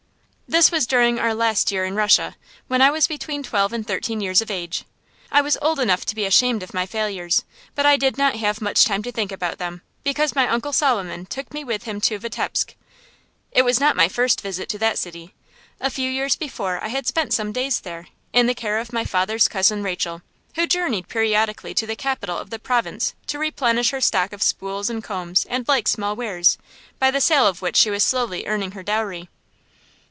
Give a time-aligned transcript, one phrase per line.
[0.51, 2.35] This was during our last year in Russia,
[2.67, 4.83] when I was between twelve and thirteen years of age.
[5.31, 8.59] I was old enough to be ashamed of my failures, but I did not have
[8.59, 12.19] much time to think about them, because my Uncle Solomon took me with him to
[12.19, 12.75] Vitebsk.
[13.53, 15.33] It was not my first visit to that city.
[15.79, 19.05] A few years before I had spent some days there, in the care of my
[19.05, 20.21] father's cousin Rachel,
[20.55, 24.89] who journeyed periodically to the capital of the province to replenish her stock of spools
[24.89, 26.57] and combs and like small wares,
[26.99, 29.29] by the sale of which she was slowly earning her dowry.